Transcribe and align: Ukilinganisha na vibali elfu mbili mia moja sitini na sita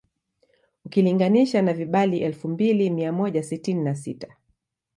Ukilinganisha 0.85 1.61
na 1.61 1.73
vibali 1.73 2.19
elfu 2.19 2.47
mbili 2.47 2.89
mia 2.89 3.11
moja 3.11 3.43
sitini 3.43 3.83
na 3.83 3.95
sita 3.95 4.37